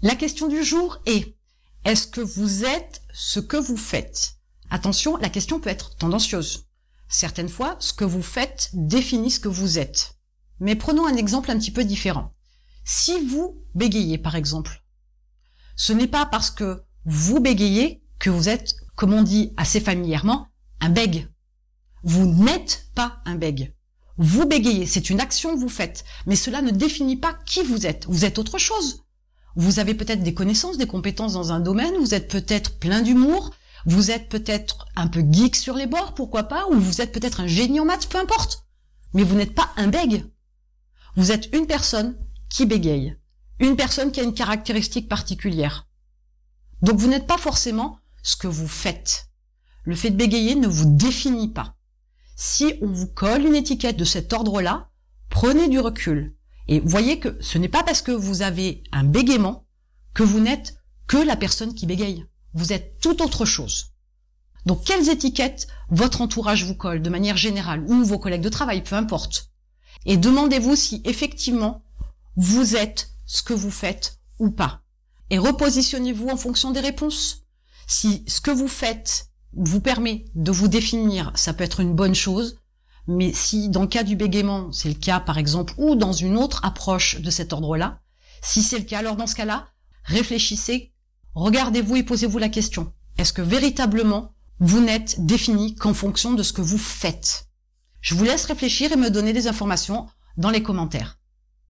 [0.00, 1.36] La question du jour est,
[1.84, 4.36] est-ce que vous êtes ce que vous faites?
[4.70, 6.66] Attention, la question peut être tendancieuse.
[7.08, 10.16] Certaines fois, ce que vous faites définit ce que vous êtes.
[10.60, 12.32] Mais prenons un exemple un petit peu différent.
[12.84, 14.84] Si vous bégayez, par exemple,
[15.74, 20.46] ce n'est pas parce que vous bégayez que vous êtes, comme on dit assez familièrement,
[20.80, 21.28] un bègue.
[22.04, 23.74] Vous n'êtes pas un bègue.
[24.16, 27.84] Vous bégayez, c'est une action que vous faites, mais cela ne définit pas qui vous
[27.84, 28.06] êtes.
[28.06, 29.02] Vous êtes autre chose.
[29.58, 33.50] Vous avez peut-être des connaissances, des compétences dans un domaine, vous êtes peut-être plein d'humour,
[33.86, 37.40] vous êtes peut-être un peu geek sur les bords, pourquoi pas, ou vous êtes peut-être
[37.40, 38.68] un génie en maths, peu importe.
[39.14, 40.24] Mais vous n'êtes pas un bègue.
[41.16, 42.16] Vous êtes une personne
[42.48, 43.16] qui bégaye.
[43.58, 45.88] Une personne qui a une caractéristique particulière.
[46.80, 49.28] Donc vous n'êtes pas forcément ce que vous faites.
[49.82, 51.74] Le fait de bégayer ne vous définit pas.
[52.36, 54.88] Si on vous colle une étiquette de cet ordre-là,
[55.30, 56.37] prenez du recul.
[56.68, 59.66] Et voyez que ce n'est pas parce que vous avez un bégaiement
[60.14, 62.26] que vous n'êtes que la personne qui bégaye.
[62.54, 63.92] Vous êtes tout autre chose.
[64.66, 68.82] Donc quelles étiquettes votre entourage vous colle de manière générale ou vos collègues de travail,
[68.82, 69.50] peu importe.
[70.04, 71.82] Et demandez-vous si effectivement
[72.36, 74.82] vous êtes ce que vous faites ou pas.
[75.30, 77.44] Et repositionnez-vous en fonction des réponses.
[77.86, 82.14] Si ce que vous faites vous permet de vous définir, ça peut être une bonne
[82.14, 82.58] chose.
[83.08, 86.36] Mais si dans le cas du bégaiement, c'est le cas par exemple, ou dans une
[86.36, 88.00] autre approche de cet ordre-là,
[88.42, 89.66] si c'est le cas, alors dans ce cas-là,
[90.04, 90.92] réfléchissez,
[91.34, 92.92] regardez-vous et posez-vous la question.
[93.16, 97.48] Est-ce que véritablement vous n'êtes défini qu'en fonction de ce que vous faites?
[98.02, 101.17] Je vous laisse réfléchir et me donner des informations dans les commentaires.